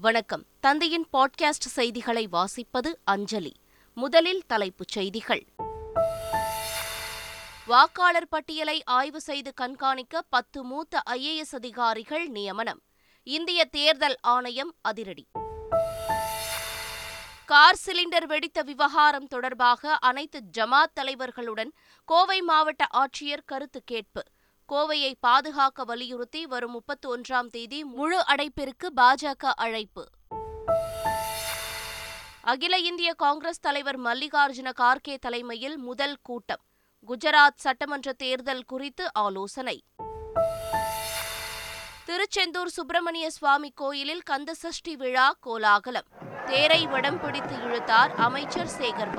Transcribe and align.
வணக்கம். 0.00 0.44
தந்தையின் 0.60 1.06
பாட்காஸ்ட் 1.12 1.66
செய்திகளை 1.66 2.28
வாசிப்பது 2.32 2.94
அஞ்சலி. 3.04 3.54
முதலில் 3.94 4.42
தலைப்புச் 4.46 4.88
செய்திகள். 4.88 5.46
வாக்காளர் 7.66 8.28
பட்டியலை 8.28 8.82
ஆய்வு 8.84 9.20
செய்து 9.20 9.54
கண்காணிக்க 9.54 10.22
பத்து 10.22 10.64
மூத்த 10.64 11.02
ஐஏஎஸ் 11.10 11.54
அதிகாரிகள் 11.54 12.28
நியமனம். 12.28 12.82
இந்திய 13.22 13.64
தேர்தல் 13.64 14.16
ஆணையம் 14.20 14.74
அதிரடி. 14.80 15.26
கார் 17.44 17.76
சிலிண்டர் 17.86 18.24
வெடித்த 18.24 18.62
விவகாரம் 18.62 19.26
தொடர்பாக 19.26 19.94
அனைத்து 19.94 20.40
ஜமாத் 20.58 20.92
தலைவர்களுடன் 21.00 21.72
கோவை 22.04 22.40
மாவட்ட 22.40 22.86
ஆட்சியர் 22.92 23.44
கருத்து 23.44 23.82
கேட்பு. 23.90 24.22
கோவையை 24.72 25.12
பாதுகாக்க 25.20 25.84
வலியுறுத்தி 25.84 26.46
வரும் 26.46 26.70
முப்பத்தி 26.70 27.08
ஒன்றாம் 27.08 27.46
தேதி 27.46 27.84
முழு 27.84 28.24
அடைப்பிற்கு 28.26 28.88
பாஜக 28.96 29.46
அழைப்பு. 29.56 30.04
அகில 32.40 32.78
இந்திய 32.78 33.14
காங்கிரஸ் 33.14 33.60
தலைவர் 33.60 34.00
மல்லிகார்ஜுன 34.00 34.72
கார்கே 34.80 35.16
தலைமையில் 35.20 35.78
முதல் 35.78 36.16
கூட்டம். 36.22 36.60
குஜராத் 37.06 37.56
சட்டமன்ற 37.56 38.12
தேர்தல் 38.12 38.64
குறித்து 38.64 39.10
ஆலோசனை. 39.12 39.82
திருச்செந்தூர் 42.04 42.68
சுப்பிரமணிய 42.68 43.30
சுவாமி 43.30 43.72
கோயிலில் 43.74 44.22
கந்தசஷ்டி 44.30 44.92
விழா 44.96 45.36
கோலாகலம். 45.40 46.06
தேரை 46.46 46.86
வடம் 46.86 47.20
பிடித்து 47.20 47.56
இழுத்தார் 47.62 48.14
அமைச்சர் 48.14 48.70
சேகர் 48.78 49.14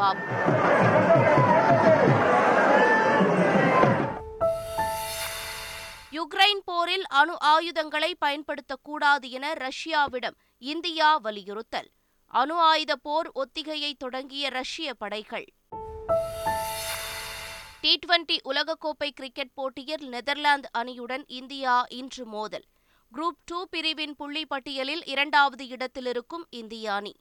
யுக்ரைன் 6.20 6.62
போரில் 6.66 7.06
அணு 7.08 7.40
ஆயுதங்களை 7.40 8.16
பயன்படுத்தக்கூடாது 8.26 9.30
என 9.30 9.54
ரஷ்யாவிடம் 9.54 10.36
இந்தியா 10.58 11.18
வலியுறுத்தல். 11.18 11.90
அணு 12.26 12.56
ஆயுத 12.56 12.96
போர் 12.96 13.32
ஒத்திகையை 13.32 13.94
தொடங்கிய 13.98 14.50
ரஷ்ய 14.50 14.94
படைகள். 14.94 15.46
டி 17.82 18.00
டுவெண்டி 18.06 18.38
உலகக்கோப்பை 18.44 19.10
கிரிக்கெட் 19.10 19.54
போட்டியில் 19.54 20.10
நெதர்லாந்து 20.10 20.70
அணியுடன் 20.78 21.24
இந்தியா 21.28 21.86
இன்று 21.90 22.26
மோதல். 22.26 22.66
குரூப் 23.16 23.40
டூ 23.46 23.66
பிரிவின் 23.66 24.16
புள்ளி 24.16 24.46
பட்டியலில் 24.46 25.06
இரண்டாவது 25.06 25.68
இடத்திலிருக்கும் 25.68 26.46
இந்திய 26.50 26.94
அணி. 26.94 27.16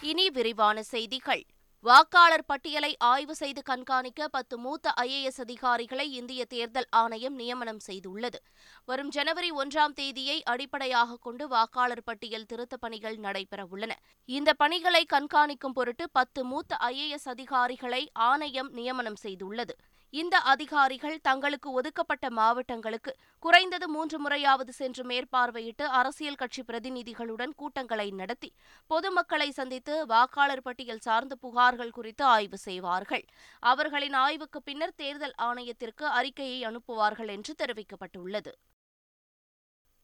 இனி 0.00 0.30
விரிவான 0.30 0.82
செய்திகள். 0.82 1.44
வாக்காளர் 1.86 2.44
பட்டியலை 2.46 2.96
ஆய்வு 2.98 3.34
செய்து 3.34 3.62
கண்காணிக்க 3.62 4.28
பத்து 4.28 4.58
மூத்த 4.58 4.92
ஐஏஎஸ் 5.00 5.40
அதிகாரிகளை 5.40 6.12
இந்திய 6.12 6.44
தேர்தல் 6.44 6.86
ஆணையம் 6.90 7.34
நியமனம் 7.34 7.78
செய்துள்ளது. 7.86 8.38
வரும் 8.84 9.08
ஜனவரி 9.08 9.50
ஒன்றாம் 9.50 9.92
தேதியை 9.94 10.42
அடிப்படையாக 10.42 11.16
கொண்டு 11.16 11.48
வாக்காளர் 11.48 12.02
பட்டியல் 12.04 12.44
திருத்தப் 12.44 12.80
பணிகள் 12.80 13.16
நடைபெறவுள்ளன. 13.16 13.90
இந்த 14.24 14.52
பணிகளை 14.52 15.06
கண்காணிக்கும் 15.12 15.74
பொருட்டு 15.74 16.10
பத்து 16.10 16.44
மூத்த 16.44 16.76
ஐஏஎஸ் 16.80 17.28
அதிகாரிகளை 17.28 18.10
ஆணையம் 18.12 18.72
நியமனம் 18.72 19.20
செய்துள்ளது. 19.22 19.76
இந்த 20.18 20.36
அதிகாரிகள் 20.52 21.16
தங்களுக்கு 21.22 21.68
ஒதுக்கப்பட்ட 21.72 22.26
மாவட்டங்களுக்கு 22.30 23.12
குறைந்தது 23.38 23.86
மூன்று 23.88 24.18
முறையாவது 24.18 24.72
சென்று 24.72 25.02
மேற்பார்வையிட்டு 25.04 25.84
அரசியல் 26.00 26.38
கட்சி 26.42 26.62
பிரதிநிதிகளுடன் 26.62 27.52
கூட்டங்களை 27.56 28.06
நடத்தி 28.10 28.50
பொதுமக்களை 28.90 29.48
சந்தித்து 29.50 29.94
வாக்காளர் 30.06 30.62
பட்டியல் 30.62 31.04
சார்ந்த 31.06 31.36
புகார்கள் 31.42 31.96
குறித்து 31.98 32.24
ஆய்வு 32.24 32.58
செய்வார்கள். 32.58 33.24
அவர்களின் 33.62 34.16
ஆய்வுக்கு 34.26 34.62
பின்னர் 34.62 34.96
தேர்தல் 34.96 35.36
ஆணையத்திற்கு 35.42 36.06
அறிக்கையை 36.20 36.60
அனுப்புவார்கள் 36.64 37.32
என்று 37.36 37.54
தெரிவிக்கப்பட்டுள்ளது. 37.62 38.54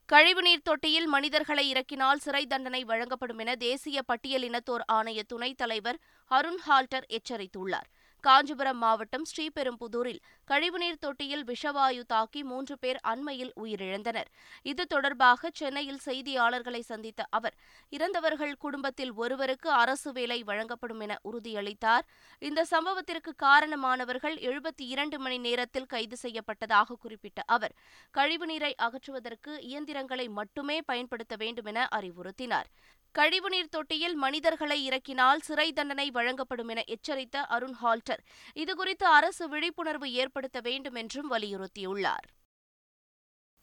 கழிவுநீர் 0.09 0.67
தொட்டியில் 0.69 1.07
மனிதர்களை 1.07 1.65
இறக்கினால் 1.69 2.23
சிறை 2.25 2.45
தண்டனை 2.47 2.85
வழங்கப்படும் 2.85 3.39
என 3.39 3.53
தேசிய 3.57 3.99
பட்டியலினத்தோர் 4.09 4.85
ஆணைய 4.93 5.21
துணைத் 5.27 5.57
தலைவர் 5.57 5.99
அருண் 6.31 6.61
ஹால்டர் 6.67 7.07
எச்சரித்துள்ளார். 7.19 7.89
காஞ்சிபுரம் 8.27 8.79
மாவட்டம் 8.79 9.25
ஸ்ரீபெரும்புதூரில் 9.31 10.21
கழிவுநீர் 10.51 11.01
தொட்டியில் 11.05 11.45
விஷவாயு 11.45 12.03
தாக்கி 12.07 12.41
மூன்று 12.45 12.75
பேர் 12.79 12.99
அண்மையில் 13.03 13.53
உயிரிழந்தனர். 13.63 14.29
இது 14.63 14.87
தொடர்பாக 14.87 15.51
சென்னையில் 15.53 16.01
செய்தியாளர்களை 16.05 16.83
சந்தித்த 16.91 17.27
அவர் 17.31 17.57
இறந்தவர்கள் 17.89 18.55
குடும்பத்தில் 18.57 19.13
ஒருவருக்கு 19.15 19.71
அரசு 19.71 20.13
வேலை 20.13 20.39
வழங்கப்படும் 20.43 21.01
என 21.01 21.19
உறுதியளித்தார். 21.31 22.07
இந்த 22.39 22.67
சம்பவத்திற்கு 22.71 23.35
காரணமானவர்கள் 23.43 24.39
எழுபத்தி 24.51 24.87
இரண்டு 24.95 25.19
மணி 25.19 25.39
நேரத்தில் 25.39 25.87
கைது 25.87 26.17
செய்யப்பட்டதாக 26.23 26.99
குறிப்பிட்ட 27.01 27.43
அவர் 27.47 27.77
கழிவுநீரை 28.15 28.73
அகற்றுவதற்கு 28.87 29.53
இயந்திரங்களை 29.71 30.29
மட்டுமே 30.29 30.79
பயன்படுத்த 30.83 31.37
வேண்டும் 31.37 31.65
என 31.65 31.89
அறிவுறுத்தினார். 31.97 32.71
கழிவுநீர் 33.19 33.69
தொட்டியில் 33.71 34.15
மனிதர்களை 34.15 34.85
இறக்கினால் 34.85 35.41
சிறை 35.41 35.73
தண்டனை 35.73 36.11
வழங்கப்படும் 36.11 36.69
என 36.69 36.83
எச்சரித்த 36.87 37.43
அருண் 37.47 37.75
ஹால்டர். 37.83 38.23
இதுகுறித்து 38.55 39.07
அரசு 39.19 39.49
விழிப்புணர்வு 39.49 40.13
ஏற்படுத்த 40.13 40.61
வேண்டும் 40.61 40.95
என்றும் 40.95 41.33
வலியுறுத்தியுள்ளார். 41.33 42.29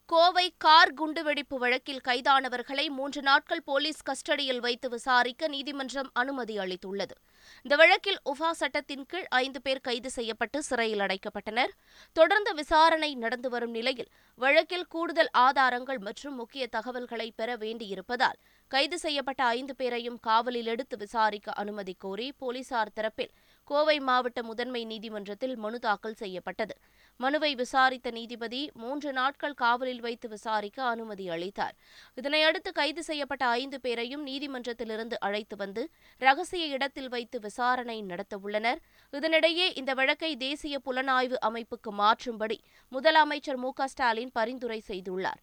கோவை 0.06 0.54
கார் 0.58 0.94
குண்டுவெடிப்பு 0.94 1.58
வழக்கில் 1.58 2.02
கைதானவர்களை 2.08 2.86
மூன்று 2.90 3.22
நாட்கள் 3.22 3.62
போலீஸ் 3.62 4.00
கஸ்டடியில் 4.10 4.60
வைத்து 4.60 4.90
விசாரிக்க 4.90 5.48
நீதிமன்றம் 5.48 6.10
அனுமதி 6.14 6.58
அளித்துள்ளது. 6.58 7.16
இந்த 7.64 7.76
வழக்கில் 7.76 8.20
உஃபா 8.26 8.52
சட்டத்தின் 8.52 9.06
கீழ் 9.06 9.28
ஐந்து 9.30 9.62
பேர் 9.62 9.81
கைது 9.81 10.10
செய்யப்பட்டு 10.10 10.64
சிறையில் 10.64 11.00
அடைக்கப்பட்டனர். 11.00 11.74
தொடர்ந்து 12.14 12.54
விசாரணை 12.54 13.16
நடந்து 13.16 13.50
வரும் 13.50 13.70
நிலையில் 13.70 14.12
வழக்கில் 14.36 14.88
கூடுதல் 14.88 15.30
ஆதாரங்கள் 15.31 15.98
மற்றும் 15.98 16.36
முக்கிய 16.36 16.68
தகவல்களை 16.68 17.31
பெற 17.36 17.58
வேண்டியிருப்பதால் 17.58 18.40
கைது 18.74 18.97
செய்யப்பட்ட 19.00 19.41
ஐந்து 19.44 19.74
பேரையும் 19.75 20.18
காவலில் 20.19 20.66
எடுத்து 20.66 20.97
விசாரிக்க 20.97 21.52
அனுமதி 21.52 21.94
கோரி 22.00 22.34
போலீசார் 22.38 22.91
தரப்பில் 22.96 23.31
கோவை 23.63 23.96
மாவட்ட 24.00 24.44
முதன்மை 24.44 24.81
நீதிமன்றத்தில் 24.85 25.56
மனு 25.56 25.80
தாக்கல் 25.80 26.13
செய்யப்பட்டது. 26.13 26.75
மனுவை 27.19 27.56
விசாரித்த 27.56 28.12
நீதிபதி 28.12 28.62
மூன்று 28.74 29.13
நாட்கள் 29.13 29.53
காவலில் 29.53 30.00
வைத்து 30.00 30.30
விசாரிக்க 30.30 30.84
அனுமதி 30.84 31.30
அளித்தார். 31.30 31.75
இதனையடுத்து 32.22 32.72
கைது 32.74 33.03
செய்யப்பட்ட 33.03 33.46
ஐந்து 33.46 33.80
பேரையும் 33.80 34.28
நீதிமன்றத்திலிருந்து 34.28 35.19
அழைத்து 35.19 35.56
வந்து 35.56 35.90
ரகசிய 36.22 36.66
இடத்தில் 36.66 37.09
வைத்து 37.09 37.40
விசாரணை 37.40 38.03
நடத்தவுள்ளனர் 38.03 38.81
இதனிடையே 39.13 39.69
இந்த 39.75 39.94
வழக்கை 39.94 40.36
தேசிய 40.38 40.78
புலனாய்வு 40.86 41.40
அமைப்புக்கு 41.50 41.94
மாற்றும்படி 41.97 42.59
முதலமைச்சர் 42.91 43.62
மு 43.66 43.72
ஸ்டாலின் 43.86 44.31
பரிந்துரை 44.31 44.81
செய்துள்ளார். 44.88 45.41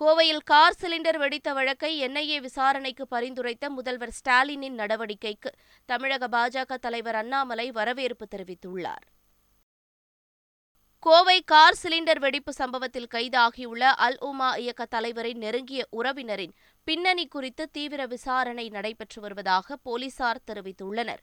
கோவையில் 0.00 0.42
கார் 0.44 0.74
சிலிண்டர் 0.80 1.18
வெடித்த 1.18 1.52
வழக்கை 1.52 1.90
என்ஐஏ 2.06 2.40
விசாரணைக்கு 2.40 3.04
பரிந்துரைத்த 3.10 3.68
முதல்வர் 3.68 4.12
ஸ்டாலினின் 4.18 4.74
நடவடிக்கைக்கு 4.74 5.50
தமிழக 5.84 6.28
பாஜக 6.28 6.76
தலைவர் 6.76 7.14
அண்ணாமலை 7.14 7.70
வரவேற்பு 7.70 8.26
தெரிவித்துள்ளார். 8.34 9.04
கோவை 10.98 11.42
கார் 11.44 11.78
சிலிண்டர் 11.82 12.18
வெடிப்பு 12.18 12.52
சம்பவத்தில் 12.52 13.08
கைதாகியுள்ள 13.14 13.84
அல் 14.06 14.18
உமா 14.20 14.54
இயக்க 14.56 14.84
தலைவரின் 14.84 15.38
நெருங்கிய 15.38 15.86
உறவினரின் 15.90 16.54
பின்னணி 16.84 17.26
குறித்து 17.26 17.66
தீவிர 17.70 18.06
விசாரணை 18.06 18.68
நடைபெற்று 18.68 19.20
வருவதாக 19.20 19.76
போலீசார் 19.76 20.44
தெரிவித்துள்ளனர். 20.52 21.22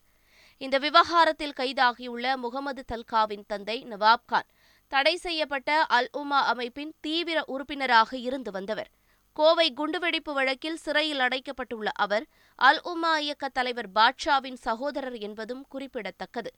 இந்த 0.58 0.78
விவகாரத்தில் 0.78 1.56
கைதாகியுள்ள 1.60 2.36
முகமது 2.36 2.84
தல்காவின் 2.92 3.46
தந்தை 3.46 3.84
நவாப்கான் 3.84 4.48
தடை 4.94 5.14
செய்யப்பட்ட 5.16 5.70
அல் 5.96 6.08
உமா 6.12 6.40
அமைப்பின் 6.46 6.90
தீவிர 7.00 7.38
உறுப்பினராக 7.44 8.10
இருந்து 8.16 8.50
வந்தவர். 8.50 8.90
கோவை 9.36 9.66
குண்டுவெடிப்பு 9.72 10.32
வழக்கில் 10.32 10.76
சிறையில் 10.76 11.18
அடைக்கப்பட்டுள்ள 11.18 11.88
அவர் 12.04 12.24
அல் 12.58 12.78
உமா 12.82 13.12
இயக்க 13.18 13.48
தலைவர் 13.48 13.88
பாட்ஷாவின் 13.92 14.58
சகோதரர் 14.66 15.16
என்பதும் 15.18 15.64
குறிப்பிடத்தக்கது. 15.68 16.50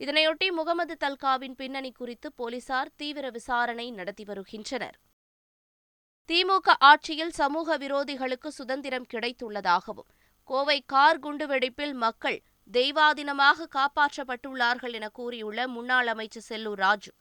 இதனையொட்டி 0.00 0.48
முகமது 0.58 0.96
தல்காவின் 1.04 1.56
பின்னணி 1.60 1.90
குறித்து 1.92 2.32
போலீசார் 2.32 2.92
தீவிர 2.96 3.30
விசாரணை 3.30 3.86
நடத்தி 3.90 4.24
வருகின்றனர். 4.24 4.96
திமுக 6.28 6.76
ஆட்சியில் 6.90 7.34
சமூக 7.40 7.76
விரோதிகளுக்கு 7.76 8.52
சுதந்திரம் 8.58 9.08
கிடைத்துள்ளதாகவும் 9.12 10.10
கோவை 10.50 10.78
கார் 10.86 11.20
குண்டுவெடிப்பில் 11.26 11.96
மக்கள் 12.04 12.38
தெய்வாதீனமாக 12.72 13.66
காப்பாற்றப்பட்டுள்ளார்கள் 13.78 14.92
என 14.92 15.08
கூறியுள்ள 15.08 15.60
முன்னாள் 15.68 16.06
அமைச்சர் 16.06 16.48
செல்லூர் 16.48 16.80
ராஜு 16.86 17.12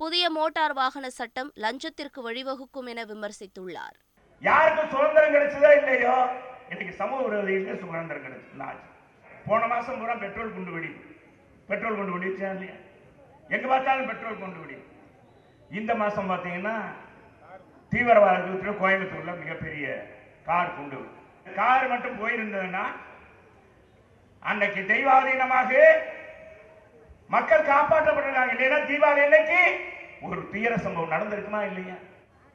புதிய 0.00 0.24
மோட்டார் 0.36 0.74
வாகன 0.78 1.06
சட்டம் 1.18 1.50
லஞ்சத்திற்கு 1.62 2.20
வழிவகுக்கும் 2.26 2.88
என 2.92 3.00
விமர்சித்துள்ளார். 3.10 3.96
யாருக்கு 4.42 4.82
சுதந்திரம் 4.94 5.34
கிடைச்சதா 5.34 5.70
இல்லையோ 5.78 6.16
இன்னைக்கு 6.72 6.94
சமூக 7.00 7.20
விரோதிகளுக்கு 7.26 7.80
சுதந்திரம் 7.84 8.24
கிடைச்சது. 8.26 8.74
போன 9.46 9.62
மாசம் 9.72 9.98
பூரா 10.00 10.14
பெட்ரோல் 10.24 10.52
குண்டு 10.56 10.74
வெடி. 10.76 10.90
பெட்ரோல் 11.68 11.96
குண்டு 11.98 12.14
வெடி 12.16 12.28
இல்லையா? 12.30 12.76
எங்க 13.54 13.66
பார்த்தாலும் 13.72 14.08
பெட்ரோல் 14.10 14.40
குண்டு 14.42 14.60
வெடி. 14.62 14.78
இந்த 15.78 15.92
மாசம் 16.02 16.30
பார்த்தீங்கன்னா 16.32 16.76
தீவிரவாதத்தில் 17.92 18.80
கோயம்புத்தூர்ல 18.82 19.34
மிகப்பெரிய 19.42 19.86
கார் 20.48 20.76
குண்டு 20.76 21.00
கார் 21.58 21.90
மட்டும் 21.92 22.18
போயிருந்ததுன்னா 22.20 22.84
அன்னைக்கு 24.42 24.80
தெய்வாதீனமாக 24.92 25.72
மக்கள் 27.30 27.68
காப்பாற்றப்பட்டிருக்காங்க 27.68 28.52
இல்லையா 28.54 28.78
தீபாவளி 28.90 29.22
அன்னைக்கு 29.24 29.60
ஒரு 30.26 30.40
துயர 30.52 30.74
சம்பவம் 30.84 31.14
நடந்திருக்குமா 31.14 31.60
இல்லையா? 31.70 31.96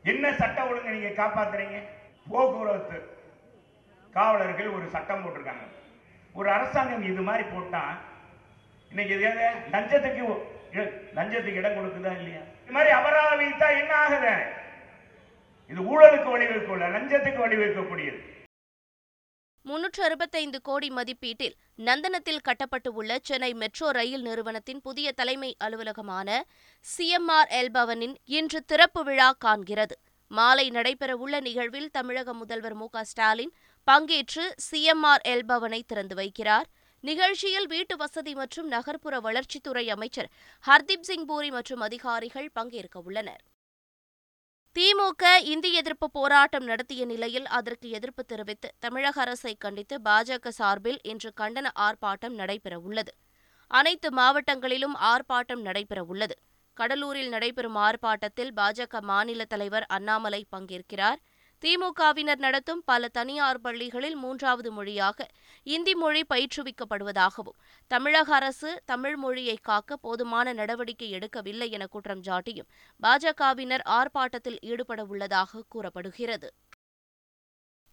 என்ன 0.06 0.26
சட்ட 0.40 0.60
ஒழுங்கு 0.70 0.96
நீங்க 0.96 1.10
காப்பாத்துறீங்க? 1.20 1.78
போக்குவரத்து 2.28 2.98
காவலர்கள் 4.16 4.76
ஒரு 4.78 4.86
சட்டம் 4.96 5.22
போட்டிருக்காங்க. 5.24 5.66
ஒரு 6.36 6.50
அரசாங்கம் 6.52 7.06
இது 7.12 7.22
மாதிரி 7.22 7.44
போட்டா 7.54 7.82
இன்னைக்கு 8.92 9.14
இது 9.18 9.28
எது? 9.32 9.46
லஞ்சத்துக்கு 9.74 10.24
லஞ்சத்துக்கு 11.18 11.62
இடம் 11.62 11.78
கொடுக்குதா 11.78 12.12
இல்லையா? 12.20 12.42
இது 12.64 12.76
மாதிரி 12.78 12.92
அபராதம் 12.98 13.40
விதித்தா 13.42 13.70
என்ன 13.82 13.94
ஆகுது? 14.04 14.34
இது 15.72 15.82
ஊழலுக்கு 15.92 16.30
வழிவகுக்கல 16.34 16.88
லஞ்சத்துக்கு 16.96 17.44
வழிவகுக்கக்கூடியது 17.46 18.20
முன்னூற்று 19.66 20.04
அறுபத்தைந்து 20.04 20.62
கோடி 20.62 20.88
மதிப்பீட்டில் 20.90 21.56
நந்தனத்தில் 21.80 22.46
கட்டப்பட்டு 22.48 22.90
உள்ள 22.94 23.20
சென்னை 23.22 23.52
மெட்ரோ 23.54 23.90
ரயில் 23.90 24.22
நிறுவனத்தின் 24.22 24.82
புதிய 24.82 25.12
தலைமை 25.12 25.52
அலுவலகமான 25.66 26.30
சிஎம்ஆர் 26.86 27.52
எல் 27.60 27.72
பவனின் 27.74 28.16
இன்று 28.38 28.62
திறப்பு 28.66 29.04
விழா 29.04 29.30
காண்கிறது. 29.46 29.96
மாலை 30.32 30.66
நடைபெறவுள்ள 30.70 31.36
நிகழ்வில் 31.42 31.90
தமிழக 31.92 32.34
முதல்வர் 32.34 32.78
மு 32.82 32.88
ஸ்டாலின் 33.12 33.54
பங்கேற்று 33.88 34.46
சிஎம்ஆர் 34.68 35.24
எல் 35.34 35.48
பவனை 35.48 35.82
திறந்து 35.86 36.16
வைக்கிறார். 36.16 36.68
நிகழ்ச்சியில் 37.04 37.68
வீட்டு 37.68 37.96
வசதி 37.98 38.34
மற்றும் 38.34 38.68
நகர்ப்புற 38.68 39.16
வளர்ச்சித்துறை 39.20 39.86
அமைச்சர் 39.90 40.30
ஹர்தீப் 40.66 41.08
சிங் 41.10 41.26
பூரி 41.26 41.50
மற்றும் 41.52 41.80
அதிகாரிகள் 41.80 42.50
பங்கேற்க 42.54 43.00
உள்ளனர். 43.00 43.42
திமுக 44.76 45.24
இந்தி 45.44 45.74
எதிர்ப்பு 45.74 46.12
போராட்டம் 46.12 46.64
நடத்திய 46.64 47.06
நிலையில் 47.06 47.46
அதற்கு 47.46 47.90
எதிர்ப்பு 47.90 48.26
தெரிவித்து 48.26 48.70
தமிழக 48.80 49.22
அரசை 49.22 49.56
கண்டித்து 49.56 49.96
பாஜக 50.06 50.48
சார்பில் 50.48 51.00
இன்று 51.02 51.34
கண்டன 51.42 51.68
ஆர்ப்பாட்டம் 51.80 52.36
நடைபெறவுள்ளது. 52.38 53.12
அனைத்து 53.72 54.10
மாவட்டங்களிலும் 54.10 54.96
ஆர்ப்பாட்டம் 55.02 55.64
நடைபெறவுள்ளது. 55.66 56.36
கடலூரில் 56.78 57.30
நடைபெறும் 57.30 57.76
ஆர்ப்பாட்டத்தில் 57.76 58.54
பாஜக 58.56 59.02
மாநில 59.02 59.46
தலைவர் 59.46 59.86
அண்ணாமலை 59.88 60.46
பங்கேற்கிறார். 60.56 61.20
திமுகவினர் 61.66 62.38
நடத்தும் 62.38 62.84
பல 62.86 63.08
தனியார் 63.08 63.62
பள்ளிகளில் 63.62 64.16
மூன்றாவது 64.16 64.72
மொழியாக 64.72 65.28
இந்தி 65.64 65.96
மொழி 65.96 66.22
பயிற்றுவிக்கப்படுவதாகவும் 66.30 67.58
தமிழக 67.88 68.36
அரசு 68.36 68.82
தமிழ் 68.86 69.16
மொழியை 69.16 69.58
காக்க 69.62 69.98
போதுமான 69.98 70.54
நடவடிக்கை 70.54 71.14
எடுக்கவில்லை 71.14 71.70
என 71.70 71.88
குற்றம் 71.88 72.22
சாட்டியும் 72.22 72.70
பாஜகவினர் 73.04 73.86
ஆர்ப்பாட்டத்தில் 73.86 74.60
ஈடுபட 74.62 75.04
உள்ளதாக 75.04 75.64
கூறப்படுகிறது. 75.68 76.54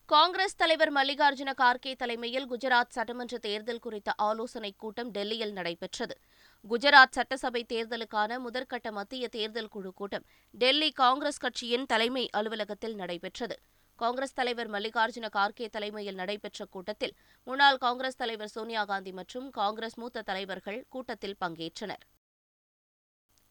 காங்கிரஸ் 0.08 0.56
தலைவர் 0.56 0.92
மல்லிகார்ஜுன 0.92 1.50
கார்கே 1.58 1.94
தலைமையில் 1.96 2.50
குஜராத் 2.50 2.94
சட்டமன்ற 2.96 3.38
தேர்தல் 3.38 3.78
குறித்த 3.78 4.14
ஆலோசனைக் 4.16 4.78
கூட்டம் 4.78 5.10
டெல்லியில் 5.10 5.52
நடைபெற்றது. 5.52 6.16
குஜராத் 6.64 7.16
சட்டசபை 7.16 7.60
தேர்தலுக்கான 7.68 8.38
முதற்கட்ட 8.44 8.88
மத்திய 8.90 9.28
தேர்தல் 9.28 9.68
குழு 9.68 9.90
கூட்டம் 9.92 10.24
டெல்லி 10.54 10.90
காங்கிரஸ் 10.92 11.38
கட்சியின் 11.38 11.86
தலைமை 11.86 12.24
அலுவலகத்தில் 12.32 12.94
நடைபெற்றது. 12.94 13.56
காங்கிரஸ் 13.98 14.34
தலைவர் 14.34 14.70
மல்லிகார்ஜுன 14.70 15.26
கார்கே 15.36 15.66
தலைமையில் 15.68 16.14
நடைபெற்ற 16.14 16.64
கூட்டத்தில் 16.64 17.14
முன்னாள் 17.46 17.78
காங்கிரஸ் 17.78 18.16
தலைவர் 18.16 18.48
சோனியா 18.48 18.82
காந்தி 18.84 19.12
மற்றும் 19.12 19.50
காங்கிரஸ் 19.50 19.96
மூத்த 19.96 20.22
தலைவர்கள் 20.22 20.84
கூட்டத்தில் 20.88 21.38
பங்கேற்றனர். 21.40 22.02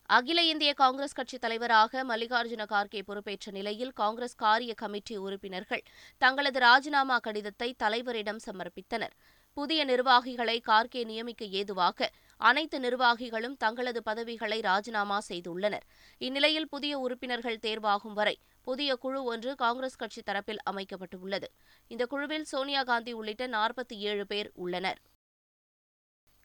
அகில 0.08 0.42
இந்திய 0.42 0.70
காங்கிரஸ் 0.74 1.16
கட்சி 1.18 1.38
தலைவராக 1.38 2.04
மல்லிகார்ஜுன 2.04 2.62
கார்கே 2.74 3.00
பொறுப்பேற்ற 3.08 3.50
நிலையில் 3.50 3.92
காங்கிரஸ் 3.92 4.38
காரிய 4.44 4.74
கமிட்டி 4.74 5.16
உறுப்பினர்கள் 5.16 5.82
தங்களது 6.18 6.58
ராஜினாமா 6.58 7.18
கடிதத்தை 7.18 7.68
தலைவரிடம் 7.82 8.40
சமர்ப்பித்தனர். 8.46 9.14
புதிய 9.56 9.84
நிர்வாகிகளை 9.84 10.56
கார்கே 10.66 11.02
நியமிக்க 11.04 11.44
ஏதுவாக 11.60 12.08
அனைத்து 12.40 12.78
நிர்வாகிகளும் 12.80 13.56
தங்களது 13.56 14.02
பதவிகளை 14.02 14.60
ராஜினாமா 14.60 15.18
செய்துள்ளனர். 15.28 15.84
இந்நிலையில் 16.18 16.68
புதிய 16.68 16.98
உறுப்பினர்கள் 16.98 17.62
தேர்வாகும் 17.66 18.12
வரை 18.12 18.36
புதிய 18.62 18.96
குழு 18.96 19.24
ஒன்று 19.24 19.54
காங்கிரஸ் 19.54 19.96
கட்சி 19.96 20.22
தரப்பில் 20.22 20.62
அமைக்கப்பட்டுள்ளது. 20.70 21.48
இந்த 21.88 22.06
குழுவில் 22.06 22.44
சோனியா 22.44 22.82
காந்தி 22.82 23.12
உள்ளிட்ட 23.12 23.46
நாற்பத்தி 23.48 23.96
ஏழு 24.10 24.26
பேர் 24.26 24.50
உள்ளனர். 24.54 25.00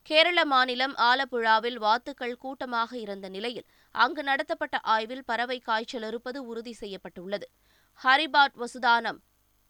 கேரள 0.03 0.45
மாநிலம் 0.45 0.95
ஆலப்புழாவில் 0.95 1.77
வாத்துக்கள் 1.77 2.37
கூட்டமாக 2.37 2.97
இருந்த 2.97 3.29
நிலையில் 3.29 3.67
அங்கு 3.91 4.23
நடத்தப்பட்ட 4.23 4.77
ஆய்வில் 4.77 5.23
பறவை 5.25 5.59
காய்ச்சல் 5.59 6.07
இருப்பது 6.07 6.45
உறுதி 6.45 6.73
செய்யப்பட்டுள்ளது. 6.73 7.47
ஹரிபாட் 8.01 8.57
வசுதானம் 8.63 9.19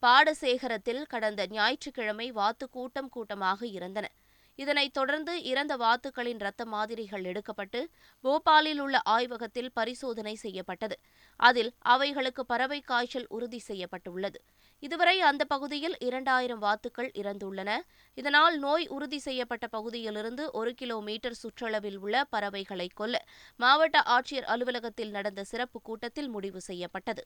பாடசேகரத்தில் 0.04 1.04
கடந்த 1.06 1.48
ஞாயிற்றுக்கிழமை 1.48 2.32
வாத்து 2.32 2.70
கூட்டம் 2.70 3.10
கூட்டமாக 3.10 3.66
இருந்தன. 3.66 4.08
இதனைத் 4.56 4.94
தொடர்ந்து 4.94 5.44
இறந்த 5.44 5.78
வாத்துக்களின் 5.78 6.40
இரத்த 6.40 6.66
மாதிரிகள் 6.66 7.24
எடுக்கப்பட்டு 7.24 7.80
போபாலில் 8.24 8.80
உள்ள 8.80 9.02
ஆய்வகத்தில் 9.02 9.72
பரிசோதனை 9.74 10.36
செய்யப்பட்டது. 10.36 11.00
அதில் 11.40 11.74
அவைகளுக்கு 11.80 12.46
பறவை 12.46 12.82
காய்ச்சல் 12.82 13.26
உறுதி 13.30 13.60
செய்யப்பட்டுள்ளது. 13.60 14.42
இதுவரை 14.80 15.22
அந்த 15.22 15.46
பகுதியில் 15.46 15.96
இரண்டாயிரம் 16.00 16.60
வாத்துக்கள் 16.60 17.12
இறந்துள்ளன. 17.14 17.80
இதனால் 18.14 18.58
நோய் 18.58 18.88
உறுதி 18.88 19.20
செய்யப்பட்ட 19.20 19.68
பகுதியிலிருந்து 19.68 20.52
ஒரு 20.52 20.74
கிலோமீட்டர் 20.74 21.40
சுற்றளவில் 21.44 21.98
உள்ள 21.98 22.24
பறவைகளை 22.24 22.90
கொல்ல 22.94 23.26
மாவட்ட 23.56 24.00
ஆட்சியர் 24.00 24.50
அலுவலகத்தில் 24.56 25.10
நடந்த 25.10 25.44
சிறப்பு 25.44 25.82
கூட்டத்தில் 25.82 26.30
முடிவு 26.30 26.62
செய்யப்பட்டது. 26.62 27.26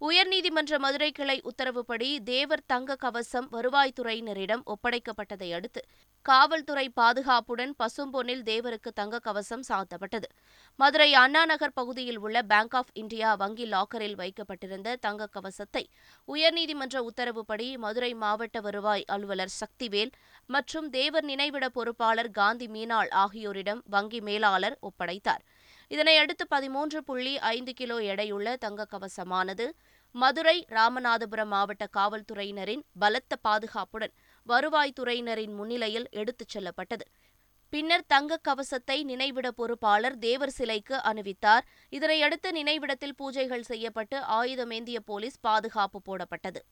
உயர்நீதிமன்ற 0.00 0.78
மதுரை 0.78 1.08
கிளை 1.12 1.36
உத்தரவுப்படி 1.42 2.08
தேவர் 2.24 2.62
தங்க 2.66 2.96
கவசம் 2.96 3.46
வருவாய்த்துறையினரிடம் 3.52 4.62
ஒப்படைக்கப்பட்டதை 4.72 5.48
அடுத்து 5.52 5.82
காவல்துறை 6.22 6.84
பாதுகாப்புடன் 6.88 7.72
பசும்பொன்னில் 7.78 8.42
தேவருக்கு 8.42 8.90
தங்க 8.94 9.18
கவசம் 9.18 9.64
சாத்தப்பட்டது. 9.68 10.28
மதுரை 10.78 11.08
அண்ணா 11.14 11.44
நகர் 11.44 11.74
பகுதியில் 11.74 12.18
உள்ள 12.18 12.42
பேங்க் 12.42 12.74
ஆஃப் 12.74 12.92
இந்தியா 12.92 13.34
வங்கி 13.34 13.66
லாக்கரில் 13.66 14.14
வைக்கப்பட்டிருந்த 14.14 14.96
தங்க 14.96 15.26
கவசத்தை 15.26 15.84
உயர்நீதிமன்ற 16.28 16.98
உத்தரவுப்படி 17.10 17.76
மதுரை 17.76 18.14
மாவட்ட 18.14 18.60
வருவாய் 18.60 19.04
அலுவலர் 19.06 19.56
சக்திவேல் 19.60 20.14
மற்றும் 20.46 20.90
தேவர் 20.90 21.24
நினைவிட 21.24 21.68
பொறுப்பாளர் 21.68 22.30
காந்தி 22.30 22.66
மீனாள் 22.66 23.12
ஆகியோரிடம் 23.24 23.82
வங்கி 23.86 24.20
மேலாளர் 24.20 24.78
ஒப்படைத்தார். 24.80 25.44
இதனையடுத்து 25.94 26.44
பதிமூன்று 26.48 27.04
புள்ளி 27.04 27.38
ஐந்து 27.38 27.72
கிலோ 27.72 27.96
எடையுள்ள 28.12 28.56
தங்க 28.56 28.86
கவசமானது 28.92 29.66
மதுரை 30.14 30.56
ராமநாதபுரம் 30.68 31.50
மாவட்ட 31.52 31.84
காவல்துறையினரின் 31.96 32.82
பலத்த 32.98 33.36
பாதுகாப்புடன் 33.48 34.12
வருவாய்த்துறையினரின் 34.48 35.54
முன்னிலையில் 35.54 36.08
எடுத்துச் 36.10 36.48
செல்லப்பட்டது. 36.48 37.04
பின்னர் 37.72 38.04
தங்க 38.06 38.36
கவசத்தை 38.36 39.04
நினைவிட 39.04 39.48
பொறுப்பாளர் 39.50 40.16
தேவர் 40.18 40.54
சிலைக்கு 40.58 40.96
அணிவித்தார். 41.10 41.64
இதனையடுத்து 41.92 42.50
நினைவிடத்தில் 42.52 43.18
பூஜைகள் 43.22 43.68
செய்யப்பட்டு 43.70 44.18
ஆயுதமேந்திய 44.38 45.00
போலீஸ் 45.04 45.40
பாதுகாப்பு 45.40 46.00
போடப்பட்டது. 46.02 46.62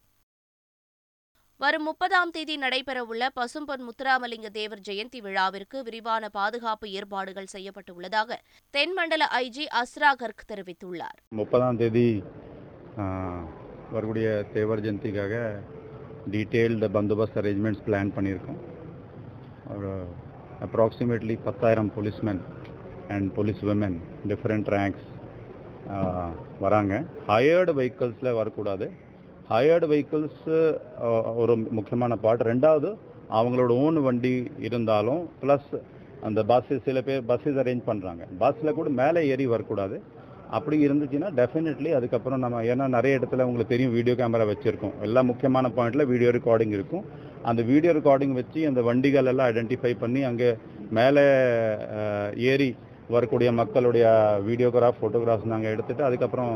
வரும் 1.62 1.84
முப்பதாம் 1.88 2.30
தேதி 2.34 2.54
நடைபெறவுள்ள 2.62 3.24
பசும்பொன் 3.38 3.82
முத்துராமலிங்க 3.88 4.48
தேவர் 4.56 4.80
ஜெயந்தி 4.86 5.18
விழாவிற்கு 5.26 5.78
விரிவான 5.86 6.28
பாதுகாப்பு 6.36 6.86
ஏற்பாடுகள் 6.98 7.46
செய்யப்பட்டுள்ளதாக 7.52 8.38
தென்மண்டல 8.74 9.26
ஐஜி 9.40 9.64
அஸ்ரா 9.80 10.10
கர்க் 10.22 10.42
தெரிவித்துள்ளார். 10.52 11.18
முப்பதாம் 11.40 11.78
தேதி 11.82 12.08
வரக்கூடிய 13.92 14.28
தேவர் 14.56 14.82
ஜெயந்திக்காக 14.86 15.34
டீட்டெயில்டு 16.34 16.88
பந்தோபஸ்த் 16.96 17.38
அரேஞ்ச்மெண்ட்ஸ் 17.42 17.84
பிளான் 17.88 18.12
பண்ணியிருக்கோம். 18.16 18.60
அப்ராக்சிமேட்லி 20.66 21.36
பத்தாயிரம் 21.46 21.92
policeman 21.98 22.42
and 23.16 23.30
police 23.38 23.62
woman 23.74 23.96
different 24.32 24.72
ranks 24.76 25.06
வராங்க. 26.66 26.94
ஹயர்டு 27.30 27.74
வெஹிக்கிள்ஸில் 27.78 28.36
வரக்கூடாது. 28.40 28.88
ஹயர்டு 29.52 29.86
வெஹிக்கிள்ஸ் 29.92 30.44
ஒரு 31.42 31.54
முக்கியமான 31.78 32.16
பார்ட் 32.24 32.44
ரெண்டாவது 32.50 32.90
அவங்களோட 33.38 33.72
ஓன் 33.84 33.98
வண்டி 34.06 34.34
இருந்தாலும் 34.66 35.22
ப்ளஸ் 35.42 35.70
அந்த 36.26 36.40
பஸ்ஸு 36.50 36.74
சில 36.86 36.98
பேர் 37.06 37.22
பஸ்ஸஸ் 37.30 37.60
அரேஞ்ச் 37.62 37.88
பண்ணுறாங்க 37.90 38.22
பஸ்ஸில் 38.42 38.76
கூட 38.78 38.88
மேலே 39.00 39.20
ஏறி 39.32 39.46
வரக்கூடாது. 39.52 39.96
அப்படி 40.56 40.76
இருந்துச்சுன்னா 40.86 41.28
டெஃபினெட்லி 41.38 41.90
அதுக்கப்புறம் 41.98 42.40
நம்ம 42.44 42.62
ஏன்னா 42.72 42.86
நிறைய 42.96 43.18
இடத்துல 43.18 43.44
உங்களுக்கு 43.48 43.72
தெரியும் 43.72 43.94
வீடியோ 43.96 44.14
கேமரா 44.20 44.46
வச்சுருக்கோம். 44.50 44.94
எல்லா 45.06 45.20
முக்கியமான 45.30 45.68
பாயிண்ட்டில் 45.76 46.08
வீடியோ 46.12 46.30
ரெக்கார்டிங் 46.36 46.74
இருக்கும். 46.78 47.04
அந்த 47.50 47.60
வீடியோ 47.70 47.92
ரெக்கார்டிங் 47.98 48.34
வச்சு 48.40 48.60
அந்த 48.70 48.80
வண்டிகள் 48.88 49.30
எல்லாம் 49.32 49.48
ஐடென்டிஃபை 49.52 49.92
பண்ணி 50.02 50.22
அங்கே 50.30 50.50
மேலே 50.98 51.24
ஏறி 52.50 52.70
வரக்கூடிய 53.16 53.48
மக்களுடைய 53.60 54.06
வீடியோகிராஃப் 54.48 55.00
ஃபோட்டோகிராஃப்ஸ் 55.00 55.52
நாங்கள் 55.54 55.72
எடுத்துகிட்டு 55.74 56.08
அதுக்கப்புறம் 56.08 56.52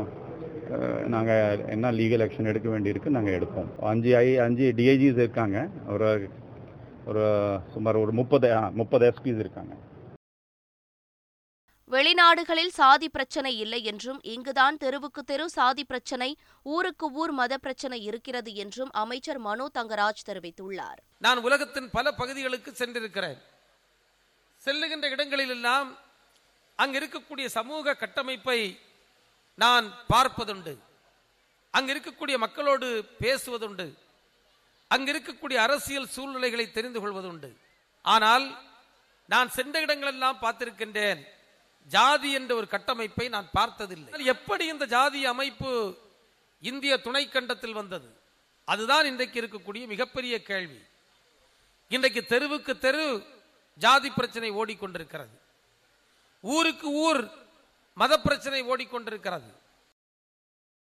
நாங்கள் 1.13 1.65
என்ன 1.69 1.91
லீகல் 1.91 2.23
ஆக்ஷன் 2.25 2.51
எடுக்க 2.51 2.69
வேண்டியிருக்கு 2.69 3.15
நாங்கள் 3.17 3.37
எடுப்போம். 3.39 3.69
அஞ்சு 3.81 4.15
ஐ 4.15 4.37
அஞ்சு 4.37 4.73
டிஐஜிஸ் 4.77 5.19
இருக்காங்க. 5.23 5.67
ஒரு 5.87 6.29
ஒரு 7.05 7.25
சுமார் 7.73 7.95
ஒரு 7.95 8.11
முப்பது 8.11 8.47
முப்பது 8.71 9.13
எஸ்பிஸ் 9.13 9.39
இருக்காங்க. 9.39 9.73
வெளிநாடுகளில் 11.91 12.73
சாதி 12.79 13.09
பிரச்சனை 13.09 13.59
இல்லை 13.59 13.83
என்றும் 13.83 14.19
இங்குதான் 14.23 14.77
தெருவுக்கு 14.77 15.23
தெரு 15.23 15.49
சாதி 15.49 15.83
பிரச்சனை 15.83 16.37
ஊருக்கு 16.63 17.11
ஊர் 17.11 17.31
மத 17.31 17.57
பிரச்சனை 17.57 18.03
இருக்கிறது 18.03 18.53
என்றும் 18.63 18.91
அமைச்சர் 18.91 19.37
மனோ 19.37 19.67
தங்கராஜ் 19.73 20.25
தெரிவித்துள்ளார். 20.29 20.99
நான் 21.17 21.43
உலகத்தின் 21.43 21.89
பல 21.91 22.11
பகுதிகளுக்கு 22.11 22.71
சென்றிருக்கிறேன். 22.71 23.37
செல்லுகின்ற 24.65 25.09
இடங்களிலெல்லாம் 25.09 25.97
அங்கு 26.75 26.99
இருக்கக்கூடிய 26.99 27.45
சமூக 27.45 27.93
கட்டமைப்பை 27.93 28.77
நான் 29.57 29.93
பார்ப்பதுண்டு. 30.13 30.77
அங்கு 31.71 31.93
இருக்கக்கூடிய 31.93 32.37
மக்களோடு 32.37 33.05
பேசுவதுண்டு. 33.21 33.93
அங்கு 34.87 35.13
இருக்கக்கூடிய 35.13 35.55
அரசியல் 35.55 36.07
சூழ்நிலைகளை 36.07 36.71
தெரிந்து 36.71 36.99
கொள்வதுண்டு. 37.01 37.49
ஆனால் 38.01 38.45
நான் 39.25 39.49
சென்ற 39.49 39.85
இடங்களெல்லாம் 39.85 40.37
பார்த்திருக்கின்றேன். 40.41 41.21
ஜாதி 41.85 42.31
என்ற 42.31 42.55
ஒரு 42.55 42.67
கட்டமைப்பை 42.67 43.29
நான் 43.29 43.49
பார்த்ததில்லை. 43.53 44.25
எப்படி 44.25 44.65
இந்த 44.65 44.85
ஜாதி 44.85 45.25
அமைப்பு 45.25 45.97
இந்திய 46.59 46.97
துணைக்கண்டத்தில் 46.97 47.73
வந்தது? 47.73 48.09
அதுதான் 48.65 49.05
இன்றைக்கு 49.05 49.41
இருக்கக்கூடிய 49.41 49.87
மிகப்பெரிய 49.87 50.43
கேள்வி. 50.43 50.79
இன்றைக்கு 51.87 52.25
தெருவுக்கு 52.25 52.77
தெரு 52.77 53.25
ஜாதி 53.75 54.09
பிரச்சனை 54.09 54.51
ஓடிக்கொண்டிருக்கிறது. 54.51 55.35
ஊருக்கு 56.41 56.91
ஊர் 56.91 57.45
மத 57.99 58.13
பிரச்சனை 58.25 58.59
ஓடிக்கொண்டிருக்கிறது. 58.71 59.47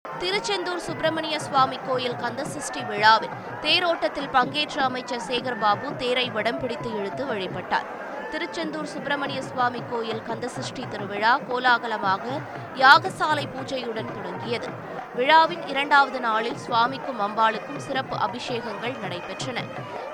திருச்செந்தூர் 0.05 0.83
சுப்பிரமணிய 0.87 1.37
சுவாமி 1.45 1.78
கோயில் 1.88 2.17
கந்தசஷ்டி 2.23 2.83
விழாவில் 2.88 3.37
தேரோட்டத்தில் 3.64 4.33
பங்கேற்ற 4.37 4.76
அமைச்சர் 4.88 5.25
சேகர்பாபு 5.28 5.88
தேரை 6.02 6.26
வடம் 6.37 6.61
பிடித்து 6.62 6.90
இழுத்து 6.99 7.25
வழிபட்டார். 7.31 7.88
திருச்செந்தூர் 8.33 8.90
சுப்பிரமணிய 8.95 9.43
சுவாமி 9.50 9.83
கோயில் 9.90 10.26
கந்தசஷ்டி 10.28 10.85
திருவிழா 10.95 11.33
கோலாகலமாக 11.50 12.25
யாகசாலை 12.85 13.47
பூஜையுடன் 13.55 14.12
தொடங்கியது. 14.17 14.71
விழாவின் 15.18 15.64
இரண்டாவது 15.70 16.18
நாளில் 16.25 16.58
சுவாமிக்கும் 16.64 17.20
அம்பாளுக்கும் 17.25 17.80
சிறப்பு 17.87 18.16
அபிஷேகங்கள் 18.26 18.94
நடைபெற்றன. 19.04 19.58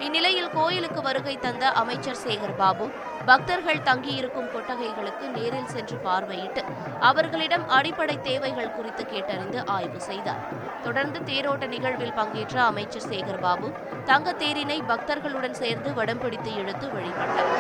இந்நிலையில் 0.05 0.49
கோயிலுக்கு 0.55 1.01
வருகை 1.07 1.35
தந்த 1.43 1.65
அமைச்சர் 1.81 2.21
சேகர் 2.23 2.55
பாபு 2.61 2.87
பக்தர்கள் 3.29 3.83
தங்கியிருக்கும் 3.89 4.49
கொட்டகைகளுக்கு 4.55 5.27
நேரில் 5.35 5.71
சென்று 5.75 5.99
பார்வையிட்டு 6.07 6.63
அவர்களிடம் 7.11 7.67
அடிப்படை 7.79 8.17
தேவைகள் 8.29 8.75
குறித்து 8.79 9.05
கேட்டறிந்து 9.13 9.61
ஆய்வு 9.77 10.01
செய்தார். 10.09 10.43
தொடர்ந்து 10.87 11.21
தேரோட்ட 11.31 11.69
நிகழ்வில் 11.75 12.17
பங்கேற்ற 12.21 12.59
அமைச்சர் 12.71 13.09
சேகர்பாபு 13.11 13.71
தங்க 14.11 14.37
தேரினை 14.45 14.81
பக்தர்களுடன் 14.93 15.61
சேர்ந்து 15.63 15.93
வடம் 16.01 16.25
பிடித்து 16.25 16.53
இழுத்து 16.63 16.89
வழிபட்டார். 16.97 17.53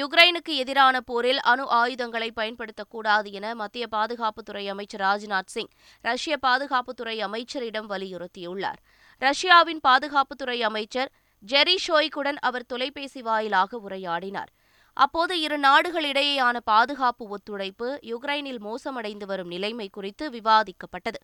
யுக்ரைனுக்கு 0.00 0.52
எதிரான 0.62 0.96
போரில் 1.00 1.40
அணு 1.40 1.64
ஆயுதங்களை 1.80 2.28
பயன்படுத்தக்கூடாது 2.36 3.30
என 3.38 3.54
மத்திய 3.54 3.86
பாதுகாப்புத்துறை 3.92 4.62
அமைச்சர் 4.68 5.00
ராஜ்நாத் 5.00 5.52
சிங் 5.54 5.72
ரஷ்ய 6.00 6.36
பாதுகாப்புத்துறை 6.46 7.16
அமைச்சரிடம் 7.26 7.88
வலியுறுத்தியுள்ளார். 7.90 8.80
ரஷ்யாவின் 9.22 9.80
பாதுகாப்புத்துறை 9.88 10.58
அமைச்சர் 10.60 11.10
ஜெரி 11.42 11.76
ஷோய்குடன் 11.88 12.38
அவர் 12.40 12.66
தொலைபேசி 12.66 13.22
வாயிலாக 13.22 13.80
உரையாடினார். 13.88 14.50
அப்போது 14.92 15.34
இரு 15.40 15.58
நாடுகளிடையேயான 15.60 16.56
பாதுகாப்பு 16.64 17.24
ஒத்துழைப்பு 17.28 17.88
யுக்ரைனில் 18.02 18.62
மோசமடைந்து 18.66 19.26
வரும் 19.26 19.52
நிலைமை 19.54 19.88
குறித்து 19.88 20.24
விவாதிக்கப்பட்டது. 20.30 21.20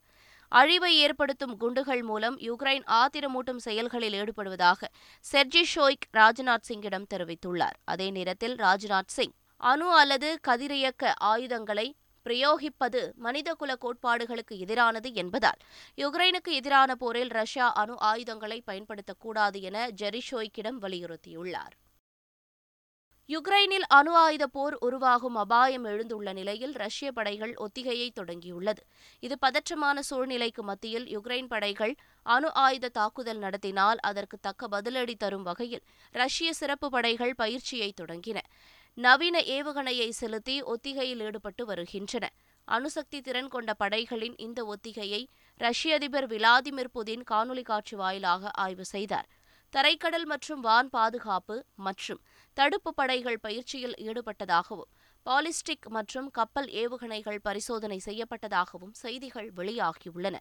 அழிவை 0.49 0.97
ஏற்படுத்தும் 0.99 1.57
குண்டுகள் 1.57 2.03
மூலம் 2.03 2.39
யுக்ரைன் 2.39 2.85
ஆத்திரமூட்டும் 2.87 3.57
செயல்களில் 3.57 4.13
ஈடுபடுவதாக 4.13 4.85
செர்ஜி 5.21 5.67
ஷோய்க் 5.75 6.09
ராஜ்நாத் 6.13 6.69
சிங்கிடம் 6.69 7.07
தெரிவித்துள்ளார். 7.15 7.77
அதே 7.85 8.11
நேரத்தில் 8.11 8.55
ராஜ்நாத் 8.55 9.15
சிங் 9.17 9.33
அணு 9.57 9.93
அல்லது 9.93 10.39
கதிரியக்க 10.49 11.13
ஆயுதங்களை 11.17 11.97
பிரயோகிப்பது 12.27 13.13
மனிதகுல 13.15 13.75
கோட்பாடுகளுக்கு 13.75 14.55
எதிரானது 14.55 15.13
என்பதால் 15.13 15.61
யுக்ரைனுக்கு 15.97 16.51
எதிரான 16.51 16.95
போரில் 16.95 17.29
ரஷ்யா 17.29 17.73
அணு 17.73 17.99
ஆயுதங்களை 17.99 18.63
பயன்படுத்தக்கூடாது 18.67 19.61
என 19.61 19.89
ஜெரிஷோய்க்கிடம் 19.89 20.79
வலியுறுத்தியுள்ளார். 20.81 21.75
யுக்ரைனில் 23.29 23.87
அணு 23.89 24.13
ஆயுத 24.15 24.47
போர் 24.47 24.75
உருவாகும் 24.79 25.35
அபாயம் 25.35 25.85
எழுந்துள்ள 25.85 26.33
நிலையில் 26.33 26.73
ரஷ்ய 26.73 27.13
படைகள் 27.13 27.55
ஒத்திகையை 27.55 28.11
தொடங்கியுள்ளது. 28.15 28.83
இது 29.21 29.37
பதற்றமான 29.47 29.99
சூழ்நிலைக்கு 29.99 30.63
மத்தியில் 30.63 31.07
யுக்ரைன் 31.07 31.47
படைகள் 31.47 31.95
அணு 32.23 32.51
ஆயுத 32.55 32.89
தாக்குதல் 32.89 33.39
நடத்தினால் 33.39 33.99
அதற்கு 33.99 34.39
தக்க 34.41 34.69
பதிலடி 34.69 35.17
தரும் 35.17 35.43
வகையில் 35.43 35.83
ரஷ்ய 36.15 36.53
சிறப்பு 36.53 36.91
படைகள் 36.91 37.35
பயிற்சியை 37.35 37.93
தொடங்கின. 38.01 38.39
நவீன 38.95 39.41
ஏவுகணையை 39.41 40.09
செலுத்தி 40.09 40.63
ஒத்திகையில் 40.63 41.21
ஈடுபட்டு 41.21 41.67
வருகின்றன. 41.67 42.29
அணுசக்தி 42.65 43.21
திறன் 43.21 43.49
கொண்ட 43.49 43.75
படைகளின் 43.75 44.37
இந்த 44.37 44.75
ஒத்திகையை 44.75 45.27
ரஷ்ய 45.61 45.95
அதிபர் 45.95 46.27
விளாதிமிர் 46.27 46.95
புதின் 46.95 47.27
காணொலி 47.31 47.63
காட்சி 47.63 47.97
வாயிலாக 47.97 48.51
ஆய்வு 48.51 48.85
செய்தார். 48.85 49.29
தரைக்கடல் 49.73 50.25
மற்றும் 50.25 50.61
வான் 50.61 50.89
பாதுகாப்பு 50.89 51.57
மற்றும் 51.77 52.21
தடுப்பு 52.57 52.91
படைகள் 52.95 53.39
பயிற்சியில் 53.41 53.97
ஈடுபட்டதாகவும் 54.01 54.91
பாலிஸ்டிக் 55.27 55.89
மற்றும் 55.89 56.29
கப்பல் 56.31 56.69
ஏவுகணைகள் 56.73 57.41
பரிசோதனை 57.43 57.99
செய்யப்பட்டதாகவும் 58.05 58.95
செய்திகள் 58.95 59.49
வெளியாகியுள்ளன. 59.53 60.37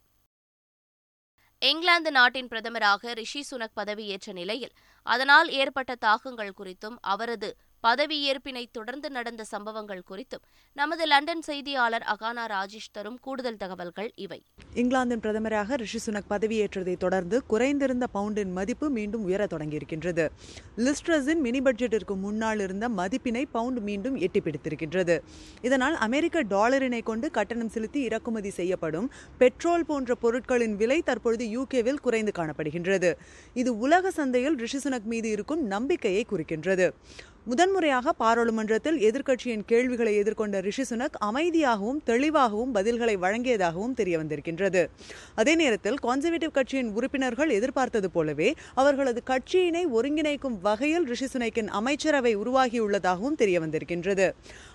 இங்கிலாந்து 1.62 2.12
நாட்டின் 2.12 2.48
பிரதமராக 2.48 3.14
ரிஷி 3.14 3.42
சுனக் 3.52 3.76
பதவியேற்ற 3.76 4.32
நிலையில் 4.34 4.74
அதனால் 5.06 5.50
ஏற்பட்ட 5.50 5.96
தாக்கங்கள் 5.96 6.58
குறித்தும் 6.58 6.98
அவரது 7.02 7.50
பதவியேற்பினை 7.84 8.66
தொடர்ந்து 8.72 9.10
நடந்த 9.10 9.44
சம்பவங்கள் 9.44 10.02
குறித்தும் 10.10 10.44
நமது 10.74 11.06
லண்டன் 11.06 11.42
செய்தியாளர் 11.42 12.06
அகானா 12.14 12.46
ராஜேஷ் 12.48 12.92
தரும் 12.92 13.20
கூடுதல் 13.22 13.58
தகவல்கள் 13.58 14.12
இவை. 14.16 14.44
இங்கிலாந்தின் 14.74 15.20
பிரதமராக 15.20 15.76
ரிஷி 15.76 16.00
சுனக் 16.06 16.30
பதவியேற்றதை 16.30 16.98
தொடர்ந்து 16.98 17.44
குறைந்திருந்த 17.50 18.08
பவுண்டின் 18.14 18.52
மதிப்பு 18.52 18.90
மீண்டும் 18.90 19.24
உயர 19.24 19.46
தொடங்கியிருக்கின்றது. 19.46 20.30
லிஸ்ட்ரஸின் 20.78 21.40
மினி 21.40 21.60
பட்ஜெட்டிற்கு 21.60 22.16
முன்னால் 22.16 22.60
இருந்த 22.60 22.90
மதிப்பினை 22.90 23.46
பவுண்ட் 23.52 23.80
மீண்டும் 23.80 24.16
எட்டி 24.16 24.40
பிடித்திருக்கின்றது. 24.40 25.18
இதனால் 25.62 25.96
அமெரிக்க 25.96 26.44
டாலரினை 26.44 27.04
கொண்டு 27.04 27.32
கட்டணம் 27.32 27.70
செலுத்தி 27.70 28.02
இறக்குமதி 28.02 28.50
செய்யப்படும் 28.50 29.12
பெட்ரோல் 29.38 29.86
போன்ற 29.86 30.16
பொருட்களின் 30.16 30.76
விலை 30.76 31.02
தற்பொழுது 31.02 31.46
யூகேவில் 31.46 32.02
குறைந்து 32.02 32.32
காணப்படுகின்றது. 32.36 33.14
இது 33.54 33.78
உலக 33.78 34.12
சந்தையில் 34.12 34.56
ரிஷி 34.56 34.78
சுனக் 34.78 35.04
மீது 35.04 35.30
இருக்கும் 35.30 35.64
நம்பிக்கையை 35.66 36.26
குறிக்கின்றது. 36.32 36.90
முதன்முறையாக 37.48 38.12
பாராளுமன்றத்தில் 38.18 38.96
எதிர்க்கட்சியின் 39.00 39.64
கேள்விகளை 39.66 40.14
எதிர்கொண்ட 40.18 40.60
ரிஷி 40.60 40.84
சுனக் 40.84 41.18
அமைதியாகவும் 41.28 42.00
தெளிவாகவும் 42.04 42.72
பதில்களை 42.74 43.16
வழங்கியதாகவும் 43.20 43.94
தெரிய 43.94 44.16
வந்திருக்கின்றது 44.18 44.82
அதே 45.36 45.54
நேரத்தில் 45.56 45.98
கான்சர்வேட்டிவ் 46.04 46.54
கட்சியின் 46.54 46.90
உறுப்பினர்கள் 46.94 47.52
எதிர்பார்த்தது 47.52 48.10
போலவே 48.12 48.48
அவர்களது 48.76 49.22
கட்சியினை 49.28 49.84
ஒருங்கிணைக்கும் 49.92 50.56
வகையில் 50.62 51.06
ரிஷி 51.06 51.28
சுனக்கின் 51.28 51.70
அமைச்சரவை 51.72 52.34
உருவாகியுள்ளதாகவும் 52.36 53.36
தெரிய 53.36 53.60
வந்திருக்கின்றது 53.60 54.28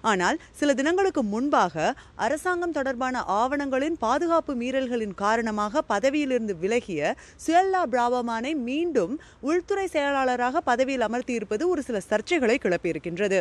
ஆனால் 0.05 0.39
சில 0.53 0.75
தினங்களுக்கு 0.75 1.25
முன்பாக 1.25 1.75
அரசாங்கம் 2.21 2.73
தொடர்பான 2.73 3.25
ஆவணங்களின் 3.37 3.99
பாதுகாப்பு 3.99 4.55
மீறல்களின் 4.55 5.17
காரணமாக 5.17 5.85
பதவியிலிருந்து 5.89 6.57
விலகிய 6.61 7.03
சுயல்லா 7.41 7.83
பிராவமானை 7.91 8.55
மீண்டும் 8.63 9.17
உள்துறை 9.43 9.89
செயலாளராக 9.89 10.65
பதவியில் 10.67 11.09
அமர்த்தியிருப்பது 11.09 11.67
ஒரு 11.69 11.83
சில 11.83 11.99
சர்ச்சைகளை 12.11 12.59
கிளப்பியிருக்கின்றது. 12.63 13.41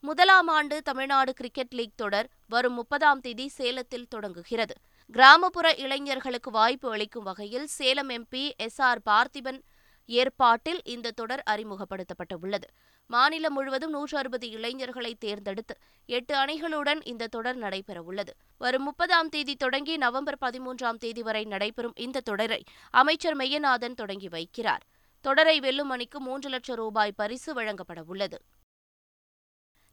முதலாம் 0.00 0.48
ஆண்டு 0.48 0.82
தமிழ்நாடு 0.82 1.32
கிரிக்கெட் 1.32 1.74
லீக் 1.74 1.96
தொடர் 1.96 2.28
வரும் 2.48 2.72
முப்பதாம் 2.72 3.20
தேதி 3.20 3.48
சேலத்தில் 3.48 4.08
தொடங்குகிறது. 4.08 4.74
கிராமப்புற 5.06 5.74
இளைஞர்களுக்கு 5.74 6.50
வாய்ப்பு 6.50 6.90
அளிக்கும் 6.90 7.22
வகையில் 7.22 7.66
Salem 7.66 8.10
MP 8.10 8.50
S 8.56 8.80
R 8.80 9.00
Parthiban 9.10 9.60
ஏற்பாட்டில் 10.06 10.80
இந்த 10.84 11.10
தொடர் 11.10 11.42
அறிமுகப்படுத்தப்பட்டுள்ளது. 11.50 12.66
மாநிலம் 13.06 13.52
முழுவதும் 13.52 13.90
நூற்று 13.90 14.18
அறுபது 14.18 14.50
இளைஞர்களை 14.50 15.14
தேர்ந்தெடுத்து 15.14 15.74
எட்டு 16.06 16.34
அணிகளுடன் 16.36 17.00
இந்த 17.02 17.26
தொடர் 17.26 17.58
நடைபெறவுள்ளது. 17.58 18.32
வரும் 18.58 18.82
முப்பதாம் 18.82 19.28
தேதி 19.28 19.54
தொடங்கி 19.54 19.96
நவம்பர் 19.96 20.38
பதிமூன்றாம் 20.40 21.00
தேதி 21.04 21.22
வரை 21.22 21.44
நடைபெறும் 21.44 21.96
இந்த 21.96 22.20
தொடரை 22.20 22.62
அமைச்சர் 22.90 23.36
மெய்யநாதன் 23.36 23.94
தொடங்கி 23.94 24.28
வைக்கிறார். 24.28 24.84
தொடரை 25.24 25.60
வெல்லும் 25.60 25.90
அணிக்கு 25.90 26.20
மூன்று 26.20 26.48
லட்சம் 26.48 26.76
ரூபாய் 26.76 27.12
பரிசு 27.12 27.54
வழங்கப்பட 27.54 28.02
உள்ளது 28.06 28.38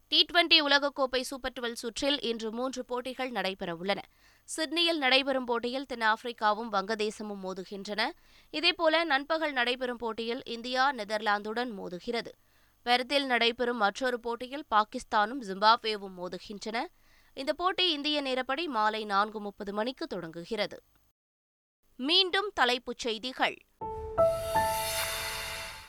டி 0.08 0.26
டுவெண்டி 0.32 0.56
உலகக்கோப்பை 0.62 1.20
சூப்பர் 1.20 1.52
டுவெல் 1.60 1.72
சுற்றில் 1.72 2.20
இன்று 2.20 2.52
மூன்று 2.52 2.84
போட்டிகள் 2.84 3.30
நடைபெறவுள்ளன. 3.30 4.00
சிட்னியில் 4.44 4.98
நடைபெறும் 4.98 5.44
போட்டியில் 5.44 5.86
தென்னாப்பிரிக்காவும் 5.94 6.70
வங்கதேசமும் 6.72 7.40
மோதுகின்றன. 7.44 8.10
இதேபோல 8.52 9.04
நண்பகல் 9.04 9.52
நடைபெறும் 9.52 9.96
போட்டியில் 9.96 10.42
இந்தியா 10.44 10.92
நெதர்லாந்துடன் 10.92 11.72
மோதுகிறது. 11.78 12.32
பெர்த்தில் 12.82 13.26
நடைபெறும் 13.26 13.76
மற்றொரு 13.76 14.20
போட்டியில் 14.20 14.66
பாகிஸ்தானும் 14.74 15.42
ஜிம்பாப்வேவும் 15.48 16.18
மோதுகின்றன. 16.18 16.84
இந்த 17.34 17.52
போட்டி 17.52 17.90
இந்திய 17.90 18.22
நேரப்படி 18.22 18.66
மாலை 18.66 19.04
நான்கு 19.04 19.40
முப்பது 19.40 19.72
மணிக்கு 19.72 20.06
தொடங்குகிறது. 20.06 20.82
மீண்டும் 21.96 22.50
தலைப்புச் 22.54 22.98
செய்திகள். 22.98 23.56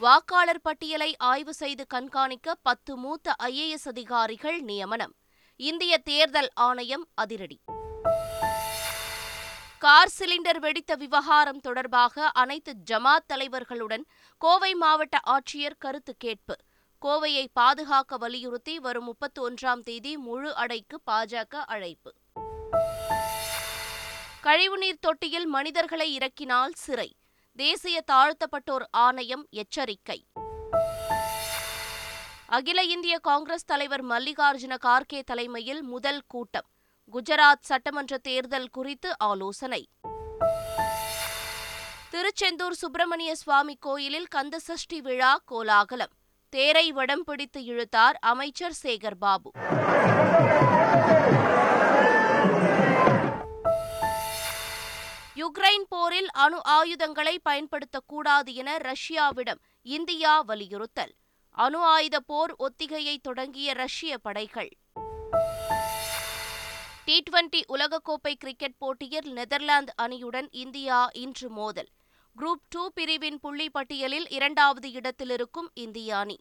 வாக்காளர் 0.03 0.61
பட்டியலை 0.61 1.15
ஆய்வு 1.17 1.53
செய்து 1.53 1.85
கண்காணிக்க 1.87 2.55
பத்து 2.61 2.95
மூத்த 2.95 3.35
ஐஏஎஸ் 3.43 3.87
அதிகாரிகள் 3.87 4.61
நியமனம். 4.61 5.15
இந்திய 5.55 5.97
தேர்தல் 5.97 6.49
ஆணையம் 6.53 7.07
அதிரடி. 7.13 7.59
கார் 9.77 10.09
சிலிண்டர் 10.19 10.57
வெடித்த 10.57 10.95
விவகாரம் 10.95 11.59
தொடர்பாக 11.59 12.27
அனைத்து 12.27 12.73
ஜமாத் 12.91 13.25
தலைவர்களுடன் 13.33 14.05
கோவை 14.37 14.73
மாவட்ட 14.73 15.19
ஆட்சியர் 15.25 15.77
கருத்து 15.77 16.15
கேட்பு. 16.17 16.55
கோவையை 17.01 17.47
பாதுகாக்க 17.53 18.17
வலியுறுத்தி 18.17 18.79
வரும் 18.79 19.03
முப்பத்தி 19.03 19.41
ஒன்றாம் 19.41 19.79
தேதி 19.79 20.17
முழு 20.17 20.55
அடைக்கு 20.55 21.01
பாஜக 21.11 21.55
அழைப்பு. 21.55 22.13
கழிவுநீர் 24.41 24.99
தொட்டியில் 24.99 25.45
மனிதர்களை 25.45 26.13
இறக்கினால் 26.13 26.71
சிறை. 26.75 27.15
தேசிய 27.55 28.03
தாழ்த்தப்பட்டோர் 28.11 28.83
ஆணையம் 28.91 29.47
எச்சரிக்கை. 29.49 30.25
அகில 32.45 32.83
இந்திய 32.83 33.19
காங்கிரஸ் 33.19 33.65
தலைவர் 33.65 34.05
மல்லிகார்ஜுன 34.05 34.77
கார்கே 34.85 35.21
தலைமையில் 35.23 35.83
முதல் 35.83 36.21
கூட்டம். 36.27 36.65
குஜராத் 37.11 37.61
சட்டமன்ற 37.61 38.17
தேர்தல் 38.17 38.69
குறித்து 38.69 39.19
ஆலோசனை. 39.19 39.87
திருச்செந்தூர் 42.09 42.73
சுப்பிரமணிய 42.73 43.35
சுவாமி 43.35 43.77
கோயிலில் 43.79 44.27
கந்தசஷ்டி 44.35 44.97
விழா 45.01 45.41
கோலாகலம். 45.45 46.11
தேரை 46.49 46.91
வடம் 46.91 47.23
பிடித்து 47.23 47.63
இழுத்தார் 47.63 48.17
அமைச்சர் 48.19 48.73
சேகர் 48.83 49.15
பாபு 49.19 49.51
யுக்ரைன் 55.35 55.85
போரில் 56.13 56.31
அணு 56.31 56.63
ஆயுதங்களை 56.63 57.39
பயன்படுத்தக்கூடாது 57.49 58.53
என 58.53 58.77
ரஷ்யாவிடம் 58.77 59.59
இந்தியா 59.81 60.41
வலியுறுத்தல். 60.41 61.13
அணு 61.49 61.79
ஆயுத 61.79 62.19
போர் 62.19 62.55
ஒத்திகையை 62.55 63.17
தொடங்கிய 63.21 63.73
ரஷ்ய 63.73 64.17
படைகள். 64.17 64.69
டி 67.05 67.23
டுவெண்டி 67.29 67.61
உலகக்கோப்பை 67.67 68.33
கிரிக்கெட் 68.33 68.77
போட்டியில் 68.77 69.33
நெதர்லாந்து 69.33 69.93
அணியுடன் 70.01 70.47
இந்தியா 70.51 71.09
இன்று 71.13 71.49
மோதல். 71.49 71.89
குரூப் 72.39 72.63
டூ 72.69 72.89
பிரிவின் 72.89 73.39
புள்ளி 73.39 73.69
பட்டியலில் 73.69 74.29
இரண்டாவது 74.29 74.91
இடத்தில் 74.91 75.29
இருக்கும் 75.29 75.71
இந்திய 75.73 76.17
அணி. 76.17 76.39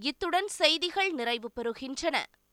இத்துடன் 0.00 0.46
செய்திகள் 0.46 1.10
நிறைவு 1.10 1.50
பெறுகின்றன. 1.60 2.22